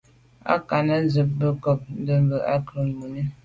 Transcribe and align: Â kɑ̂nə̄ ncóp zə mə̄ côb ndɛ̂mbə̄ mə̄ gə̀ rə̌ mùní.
Â 0.53 0.55
kɑ̂nə̄ 0.67 0.97
ncóp 1.03 1.11
zə 1.13 1.21
mə̄ 1.37 1.51
côb 1.63 1.79
ndɛ̂mbə̄ 2.01 2.39
mə̄ 2.45 2.57
gə̀ 2.65 2.71
rə̌ 2.73 2.87
mùní. 2.97 3.21